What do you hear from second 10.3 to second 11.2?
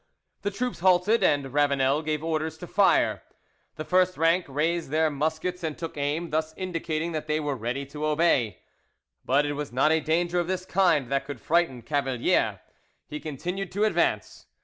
of this kind